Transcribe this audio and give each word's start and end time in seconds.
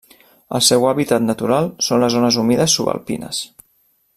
El 0.59 0.63
seu 0.67 0.87
hàbitat 0.91 1.27
natural 1.27 1.69
són 1.89 2.01
les 2.05 2.15
zones 2.17 2.41
humides 2.45 2.79
subalpines. 2.79 3.45